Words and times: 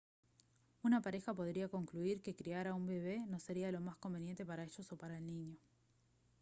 una 0.81 0.99
pareja 0.99 1.31
podría 1.31 1.67
concluir 1.67 2.23
que 2.23 2.35
criar 2.35 2.65
a 2.67 2.73
un 2.73 2.87
bebé 2.87 3.23
no 3.27 3.37
sería 3.37 3.71
lo 3.71 3.81
más 3.81 3.97
conveniente 3.97 4.43
para 4.43 4.63
ellos 4.63 4.91
o 4.91 4.97
para 4.97 5.19
el 5.19 5.27
niño 5.27 5.57